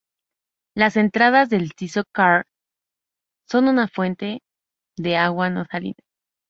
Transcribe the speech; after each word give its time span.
Las 0.75 0.97
entradas 0.97 1.47
del 1.51 1.75
Tso 1.75 2.01
Kar 2.11 2.47
son 3.47 3.67
una 3.67 3.87
fuente 3.87 4.39
de 4.97 5.15
agua 5.15 5.51
no 5.51 5.63
salina. 5.69 5.99